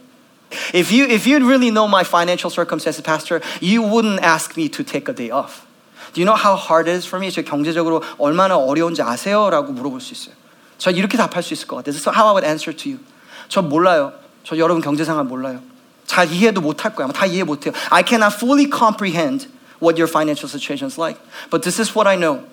[0.74, 4.84] If you if you really know my financial circumstances, Pastor, you wouldn't ask me to
[4.84, 5.64] take a day off.
[6.12, 7.30] Do you know how hard it is for me?
[7.30, 10.34] 제 경제적으로 얼마나 어려운지 아세요?라고 물어볼 수 있어요.
[10.76, 11.94] 저 이렇게 답할 수 있을 것 같아요.
[11.94, 13.00] This is how I would answer to you.
[13.48, 14.12] 저 몰라요.
[14.44, 15.60] 저 여러분 경제 상황 몰라요.
[16.04, 17.08] 잘 이해도 못 할 거야.
[17.08, 17.72] 다 이해 못 해요.
[17.88, 19.48] I cannot fully comprehend
[19.80, 21.18] what your financial situation is like.
[21.48, 22.44] But this is what I know.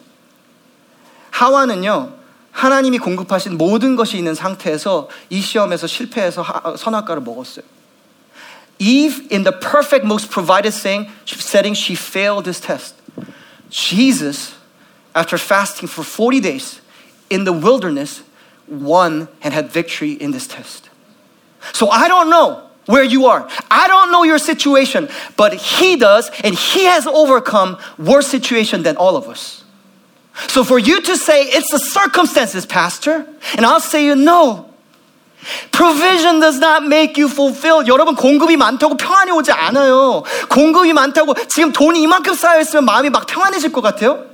[1.31, 2.18] 하와는요.
[2.52, 7.64] 하나님이 공급하신 모든 것이 있는 상태에서 이 시험에서 실패해서 선악과를 먹었어요.
[8.78, 11.08] Eve, in the perfect, most provided setting,
[11.74, 12.94] she failed this test.
[13.70, 14.54] Jesus,
[15.14, 16.80] after fasting for 40 days
[17.30, 18.22] in the wilderness,
[18.66, 20.90] won and had victory in this test.
[21.72, 23.48] So I don't know where you are.
[23.70, 28.96] I don't know your situation, but He does, and He has overcome worse situation than
[28.96, 29.64] all of us.
[30.48, 33.26] So for you to say it's the circumstances, Pastor,
[33.56, 34.66] and I'll say you no.
[35.70, 37.86] Provision does not make you fulfilled.
[37.86, 40.24] 여러분 공급이 많다고 평안이 오지 않아요.
[40.48, 44.24] 공급이 많다고 지금 돈이 이만큼 쌓여 있으면 마음이 막 평안해질 것 같아요?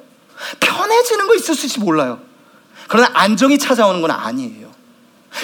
[0.60, 2.20] 편해지는 거 있을 수 있을지 몰라요.
[2.88, 4.70] 그러나 안정이 찾아오는 건 아니에요.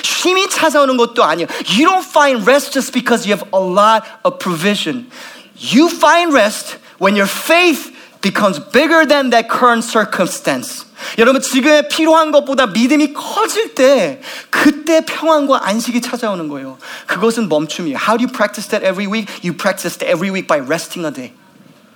[0.02, 1.48] 쉼이 찾아오는 것도 아니에요.
[1.68, 5.10] You don't find rest just because you have a lot of provision.
[5.56, 7.89] You find rest when your faith
[8.20, 10.86] becomes bigger than that current circumstance.
[11.18, 16.78] 여러분 지금 필요한 것보다 믿음이 커질 때 그때 평안과 안식이 찾아오는 거예요.
[17.06, 17.98] 그것은 멈춤이에요.
[17.98, 19.28] How do you practice that every week?
[19.44, 21.32] You practice that every week by resting a day.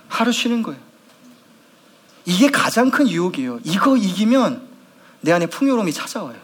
[0.07, 0.79] 하루 쉬는 거예요.
[2.25, 3.59] 이게 가장 큰 유혹이에요.
[3.63, 4.61] 이거 이기면
[5.21, 6.37] 내 안에 풍요로움이 찾아와요.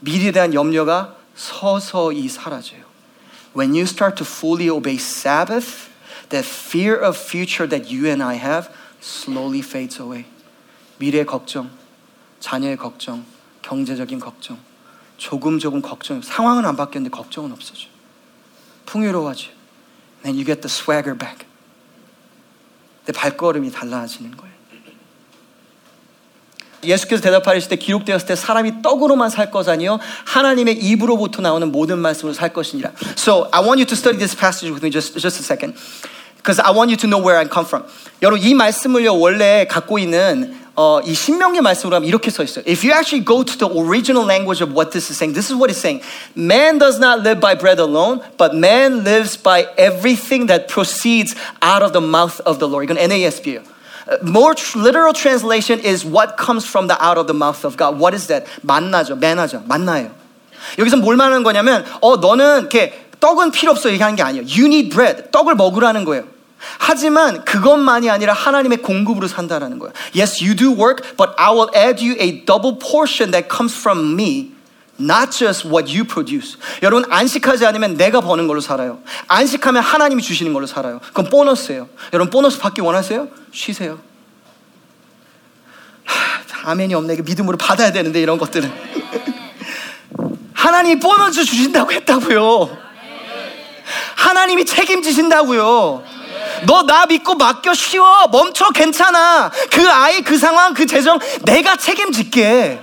[0.00, 2.82] 미래에 대한 염려가 서서히 사라져요.
[3.56, 5.88] When you start to fully obey Sabbath,
[6.30, 8.68] that fear of future that you and I have
[9.03, 10.25] slowly fades away.
[10.97, 11.69] 미래 걱정,
[12.39, 13.25] 자녀의 걱정,
[13.61, 14.57] 경제적인 걱정,
[15.17, 17.87] 조금 조금 걱정, 상황은 안 바뀌었는데 걱정은 없어져.
[18.85, 19.49] 풍요로워져.
[20.23, 21.45] Then you get the swagger back.
[23.05, 24.53] 내 발걸음이 달라지는 거예요.
[26.83, 32.33] 예수께서 대답하실 때 기록되었을 때 사람이 떡으로만 살 것 아니요 하나님의 입으로부터 나오는 모든 말씀으로
[32.33, 32.91] 살 것이니라.
[33.17, 35.79] So I want you to study this passage with me just just a second.
[36.42, 37.84] Because I want you to know where I come from.
[38.22, 42.62] 여러분 이 말씀을요 원래 갖고 있는 어, 이 신명기 말씀으로 하면 이렇게 써 있어요.
[42.64, 45.58] If you actually go to the original language of what this is saying, this is
[45.58, 46.00] what it's saying.
[46.36, 51.82] Man does not live by bread alone, but man lives by everything that proceeds out
[51.82, 52.86] of the mouth of the Lord.
[52.86, 53.66] 이건 NASB예요.
[54.22, 57.98] More literal translation is what comes from the out of the mouth of God.
[57.98, 58.46] What is that?
[58.62, 60.14] 만나죠, 매나죠, 만나요.
[60.78, 64.46] 여기서 뭘 말하는 거냐면, 어 너는 이렇게 떡은 필요 없어 얘기하는 게 아니에요.
[64.46, 65.32] You need bread.
[65.32, 66.31] 떡을 먹으라는 거예요.
[66.79, 69.93] 하지만 그것만이 아니라 하나님의 공급으로 산다라는 거예요.
[70.15, 74.13] Yes, you do work, but I will add you a double portion that comes from
[74.13, 74.51] me.
[74.99, 76.57] Not just what you produce.
[76.83, 78.99] 여러분 안식하지 않으면 내가 버는 걸로 살아요.
[79.27, 80.99] 안식하면 하나님이 주시는 걸로 살아요.
[80.99, 81.89] 그건 보너스예요.
[82.13, 83.27] 여러분 보너스 받기 원하세요?
[83.51, 83.99] 쉬세요.
[86.05, 87.17] 하, 아멘이 없네.
[87.23, 88.71] 믿음으로 받아야 되는데 이런 것들은.
[90.53, 92.77] 하나님이 보너스 주신다고 했다고요.
[94.15, 96.03] 하나님이 책임지신다고요.
[96.65, 98.27] 너 나 믿고 맡겨 쉬워.
[98.27, 99.51] 멈춰 괜찮아.
[99.71, 102.81] 그 아이 그 상황 그 재정 내가 책임질게.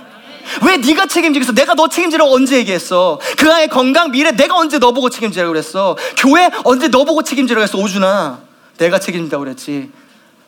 [0.65, 1.53] 왜 네가 책임지겠어?
[1.53, 3.19] 내가 너 책임지라고 언제 얘기했어?
[3.37, 5.95] 그 아이의 건강 미래 내가 언제 너 보고 책임지라고 그랬어?
[6.17, 7.77] 교회 언제 너 보고 책임지라고 했어?
[7.77, 8.41] 오준아
[8.77, 9.91] 내가 책임진다고 그랬지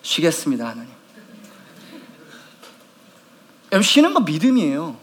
[0.01, 0.89] 쉬겠습니다 하나님
[3.71, 4.97] 여러분 쉬는 건 믿음이에요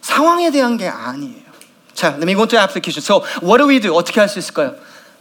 [0.00, 1.46] 상황에 대한 게 아니에요
[1.92, 3.02] 자, let me go to application.
[3.02, 3.94] So, what do we do?
[3.94, 4.74] 어떻게 할 수 있을까요?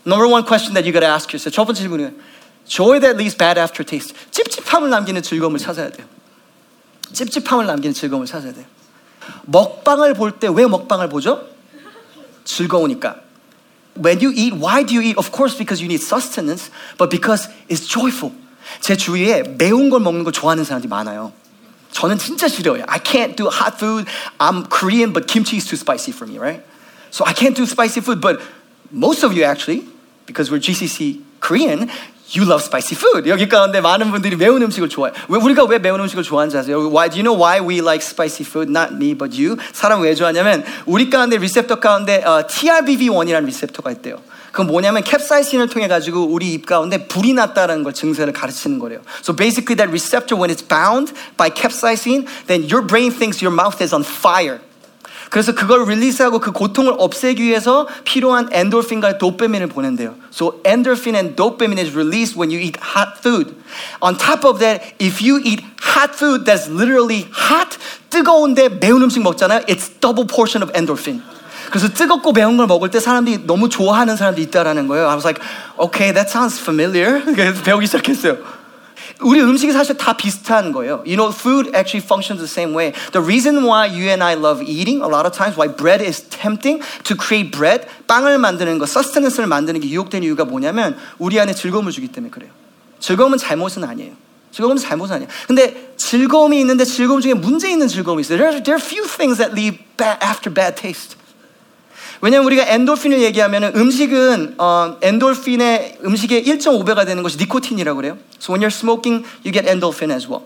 [0.07, 1.55] Number one question that you gotta ask yourself.
[1.55, 2.17] 첫 번째 질문은
[2.67, 4.15] joy that leaves bad aftertaste.
[4.31, 6.07] 찝찝함을 남기는 즐거움을 찾아야 돼요.
[7.13, 8.65] 찝찝함을 남기는 즐거움을 찾아야 돼요.
[9.47, 11.47] 먹방을 볼 때 왜 먹방을 보죠?
[12.45, 13.17] 즐거우니까.
[13.97, 15.19] When you eat, why do you eat?
[15.19, 18.33] Of course, because you need sustenance, but because it's joyful.
[18.81, 21.33] 제 주위에 매운 걸 먹는 걸 좋아하는 사람들이 많아요.
[21.91, 22.85] 저는 진짜 싫어요.
[22.87, 24.07] I can't do hot food.
[24.39, 26.63] I'm Korean, but kimchi is too spicy for me, right?
[27.11, 28.21] So I can't do spicy food.
[28.21, 28.41] But
[28.93, 29.85] most of you actually,
[30.27, 31.89] because we're GCC Korean,
[32.33, 33.29] you love spicy food.
[33.29, 35.13] 여기 가운데 많은 분들이 매운 음식을 좋아해.
[35.29, 36.79] 왜 우리가 왜 매운 음식을 좋아하는지 아세요?
[36.91, 38.71] Why do you know why we like spicy food?
[38.71, 39.57] Not me, but you.
[39.73, 44.19] 사람 왜 좋아하냐면 우리 가운데 리셉터 가운데 어, TRBV1이라는 리셉터가 있대요.
[44.51, 49.01] 그건 뭐냐면 캡사이신을 통해 가지고 우리 입 가운데 불이 났다는 걸 증세를 가르치는 거래요.
[49.23, 53.81] So basically that receptor when it's bound by capsaicin, then your brain thinks your mouth
[53.81, 54.61] is on fire.
[55.36, 60.16] 그래서 그걸 릴리스하고 그 고통을 없애기 위해서 필요한 엔돌핀과 도파민을 보낸대요.
[60.32, 63.54] So endorphin and dopamine is released when you eat hot food.
[64.02, 67.78] On top of that, if you eat hot food that's literally hot,
[68.10, 69.66] 뜨거운데 매운 음식 먹잖아요.
[69.68, 71.22] It's double portion of endorphin.
[71.70, 75.10] 그래서 뜨겁고 매운 걸 먹을 때 사람들이 너무 좋아하는 사람들이 있다라는 거예요.
[75.10, 75.44] I was like,
[75.78, 77.20] okay, that sounds familiar.
[77.66, 78.38] 배우기 시작했어요.
[79.21, 81.03] 우리 음식이 사실 다 비슷한 거예요.
[81.07, 82.93] You know, food actually functions the same way.
[83.13, 86.23] The reason why you and I love eating a lot of times, why bread is
[86.29, 91.55] tempting to create bread, 빵을 만드는 거, sustenance를 만드는 게 유혹된 이유가 뭐냐면 우리 안에
[91.55, 92.51] 즐거움을 주기 때문에 그래요.
[93.01, 94.13] 즐거움은 잘못은 아니에요.
[94.53, 95.31] 즐거움은 잘못은 아니에요.
[95.47, 98.39] 근데 즐거움이 있는데 즐거움 중에 문제 있는 즐거움이 있어요.
[98.39, 101.14] There are, there are few things that leave bad, after bad taste.
[102.21, 108.19] 왜냐면 우리가 엔돌핀을 얘기하면 음식은 어, 엔돌핀의 음식의 1.5배가 되는 것이 니코틴이라고 그래요.
[108.39, 110.45] So when you're smoking, you get endorphin as well.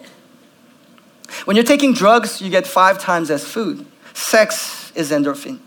[1.46, 3.84] When you're taking drugs, you get five times as food.
[4.14, 5.58] Sex is endorphin.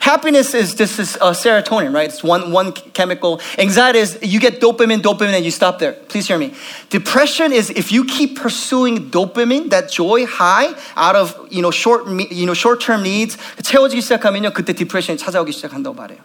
[0.00, 2.08] Happiness is this is uh, serotonin, right?
[2.08, 3.40] It's one one chemical.
[3.58, 5.92] Anxiety is you get dopamine, dopamine, and you stop there.
[5.92, 6.54] Please hear me.
[6.90, 12.06] Depression is if you keep pursuing dopamine, that joy high, out of you know short
[12.30, 16.20] you know short term needs 채워지기 시작하면요 그때 디프레션이 찾아오기 시작한다고 말해요.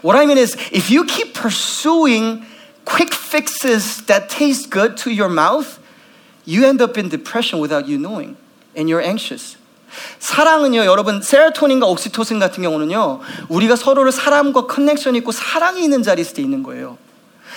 [0.00, 2.46] What I mean is if you keep pursuing
[2.84, 5.78] quick fixes that taste good to your mouth,
[6.46, 8.36] you end up in depression without you knowing,
[8.74, 9.56] and you're anxious.
[10.19, 16.35] 사랑은요, 여러분, 세로토닌과 옥시토신 같은 경우는요, 우리가 서로를 사람과 커넥션 있고 사랑이 있는 자리에 있을
[16.35, 16.97] 때 있는 거예요.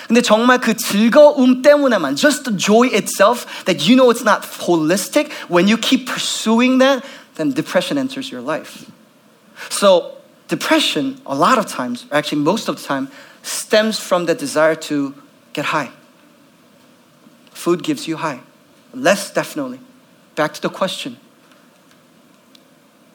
[0.07, 5.29] 근데 정말 그 즐거움 때문에만, just the joy itself, that you know it's not holistic,
[5.47, 7.03] when you keep pursuing that,
[7.35, 8.91] then depression enters your life.
[9.69, 13.09] So, depression, a lot of times, actually most of the time,
[13.43, 15.13] stems from the desire to
[15.53, 15.91] get high.
[17.53, 18.41] Food gives you high.
[18.93, 19.79] Less definitely.
[20.35, 21.17] Back to the question.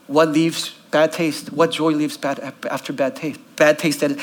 [0.07, 1.53] What leaves bad taste?
[1.53, 3.39] What joy leaves bad after bad taste?
[3.55, 4.19] Bad taste that is,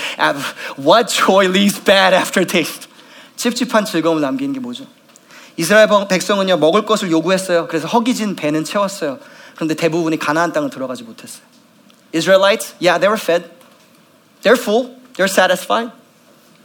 [0.77, 2.89] what joy leaves bad after taste?
[3.37, 4.87] 찝찝한 즐거움을 남기는 게 뭐죠?
[5.57, 7.69] 이스라엘 백성은요 먹을 것을 요구했어요.
[7.69, 9.19] 그래서 허기진 배는 채웠어요.
[9.55, 11.43] 그런데 대부분이 가나안 땅을 들어가지 못했어요.
[12.13, 13.51] Israelites, yeah, they were fed.
[14.43, 14.97] They're full.
[15.15, 15.91] They're satisfied.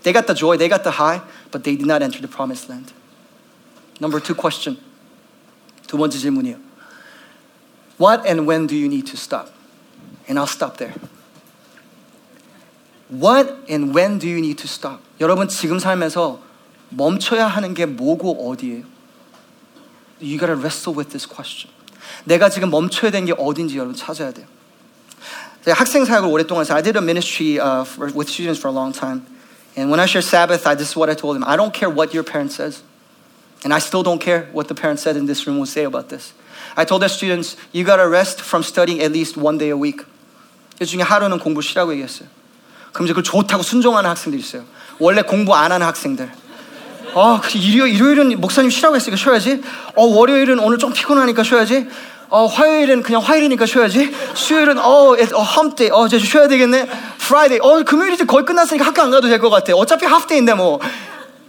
[0.03, 0.57] They got the joy.
[0.57, 2.93] They got the high, but they did not enter the promised land.
[3.99, 4.77] Number two question.
[5.87, 6.57] 두 번째 질문이요.
[7.97, 9.49] What and when do you need to stop?
[10.27, 10.93] And I'll stop there.
[13.09, 15.01] What and when do you need to stop?
[15.19, 16.39] 여러분 지금 삶에서
[16.89, 18.83] 멈춰야 하는 게 뭐고 어디예요?
[20.21, 21.71] You gotta wrestle with this question.
[22.25, 24.47] 내가 지금 멈춰야 되는 게 어딘지 여러분 찾아야 돼요.
[25.63, 28.75] 제가 학생 사역을 오랫동안 해서 I did a ministry uh, for, with students for a
[28.75, 29.25] long time.
[29.75, 31.43] And when I share Sabbath, I, this is what I told them.
[31.47, 32.83] I don't care what your parent says.
[33.63, 36.09] And I still don't care what the parents said in this room will say about
[36.09, 36.33] this.
[36.78, 40.06] I told the students, you gotta rest from studying at least one day a week.
[40.78, 42.28] 그 중에 하루는 공부 쉬라고 얘기했어요.
[42.92, 44.62] 그럼 이제 그걸 좋다고 순종하는 학생들 있어요.
[45.00, 46.30] 원래 공부 안 하는 학생들.
[47.16, 49.60] 아, 일요일, 일요일은 목사님 쉬라고 했으니까 쉬어야지.
[49.96, 51.88] 어, 월요일은 오늘 좀 피곤하니까 쉬어야지.
[52.28, 54.14] 어, 화요일은 그냥 화요일이니까 쉬어야지.
[54.34, 55.90] 수요일은 어, 어 험day.
[55.90, 56.86] 어, 이제 쉬어야 되겠네.
[57.16, 57.58] Friday.
[57.60, 59.74] 어, 금요일 이제 거의 끝났으니까 학교 안 가도 될 것 같아.
[59.74, 60.78] 어차피 하프데이인데 뭐.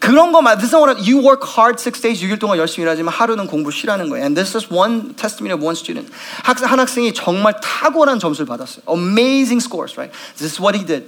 [0.10, 4.10] 그런 is what you work hard six days 6일 동안 열심히 일하지만 하루는 공부 쉬라는
[4.10, 4.24] 거예요.
[4.24, 6.12] And this is one testimony of one student.
[6.44, 8.82] 학생 한 학생이 정말 탁월한 점수를 받았어요.
[8.90, 10.12] Amazing scores, right?
[10.38, 11.06] This is what he did.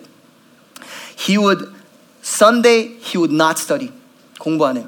[1.17, 1.73] He would
[2.21, 3.91] Sunday he would not study.
[4.37, 4.87] 공부 안 해요.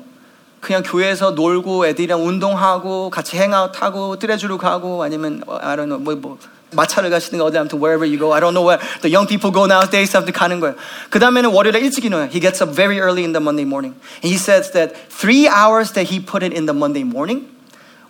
[0.61, 6.37] 그냥 교회에서 놀고 애들이랑 운동하고 같이 행아웃하고 뜨레주로 가고 아니면 I don't know 뭐 뭐.
[6.75, 9.51] 마차를 가시는 거 어디 아무튼 wherever you go I don't know where the young people
[9.51, 10.75] go nowadays 아무튼 가는 거예요.
[11.09, 12.29] 그 다음에는 월요일에 일찍 일어나요.
[12.29, 13.95] He gets up very early in the Monday morning.
[14.23, 17.47] And he says that three hours that he put in in the Monday morning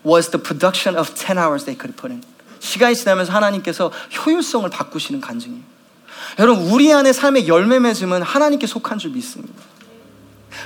[0.06, 2.24] was the production of 10 hours they could put in.
[2.60, 3.92] 시간이 지나면서 하나님께서
[4.26, 5.62] 효율성을 바꾸시는 간증이에요.
[6.40, 9.54] 여러분 우리 안에 삶의 열매 맺음은 하나님께 속한 줄 믿습니다.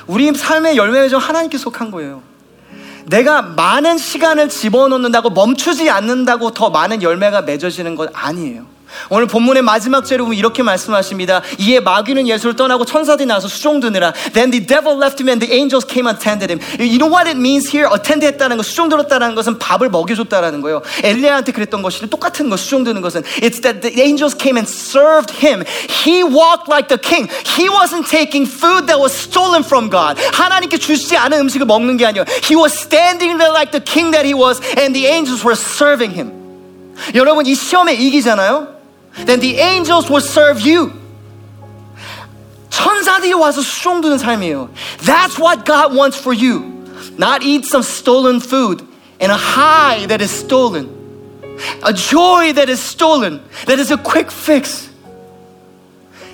[0.06, 2.22] 우리 삶의 열매 맺음 하나님께 속한 거예요.
[3.08, 8.66] 내가 많은 시간을 집어넣는다고 멈추지 않는다고 더 많은 열매가 맺어지는 것 아니에요.
[9.10, 11.42] 오늘 본문의 마지막 절에 보면 이렇게 말씀하십니다.
[11.60, 14.14] 이에 마귀는 예수를 떠나고 천사들이 나서 수종드느라.
[14.34, 16.60] Then the devil left him and the angels came and attended him.
[16.80, 17.90] You know what it means here?
[17.94, 20.82] attend 했다는 거, 수종들었다는 것은 밥을 먹여줬다라는 거예요.
[21.04, 23.24] 엘리야한테 그랬던 것이 똑같은 거, 수종드는 것은.
[23.42, 25.64] It's that the angels came and served him.
[26.06, 27.30] He walked like the king.
[27.58, 30.20] He wasn't taking food that was stolen from God.
[30.34, 32.26] 하나님께 주시지 않은 음식을 먹는 게 아니에요.
[32.44, 36.14] He was standing there like the king that he was and the angels were serving
[36.16, 36.32] him.
[37.16, 38.77] 여러분 이 시험에 이기잖아요.
[39.27, 41.03] then the angels will serve you.
[43.23, 44.71] 나한테 와서 수종 드는 삶이에요.
[44.99, 46.65] That's what God wants for you.
[47.17, 48.83] Not eat some stolen food
[49.21, 50.89] and a high that is stolen.
[51.85, 54.91] A joy that is stolen, that is a quick fix.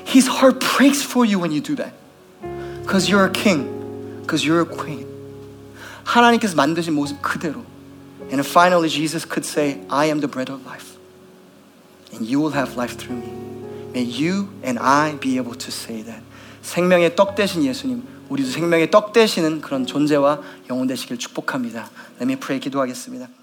[0.04, 1.92] His heart breaks for you when you do that.
[2.82, 5.06] Because you're a king, because you're a queen.
[6.04, 7.64] 하나님께서 만드신 모습 그대로.
[8.30, 10.91] And finally, Jesus could say, I am the bread of life.
[12.23, 13.29] You will have life through me.
[13.93, 16.21] May you and I be able to say that.
[16.61, 21.89] 생명의 떡 되신 예수님, 우리도 생명의 떡 되시는 그런 존재와 영혼 되시길 축복합니다.
[22.19, 23.42] Let me pray 기도하겠습니다.